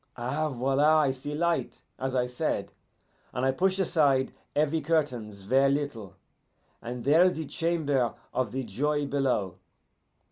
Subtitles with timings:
[0.17, 2.71] Eh, voila, I see light, as I said,
[3.33, 6.15] and I push aside heavy curtains ver' little,
[6.81, 9.59] and there is the Chamber of the Joy below.